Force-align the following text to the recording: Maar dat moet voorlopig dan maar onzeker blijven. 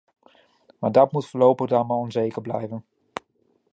Maar 0.79 0.91
dat 0.91 1.11
moet 1.11 1.27
voorlopig 1.27 1.67
dan 1.67 1.87
maar 1.87 1.97
onzeker 1.97 2.41
blijven. 2.41 2.85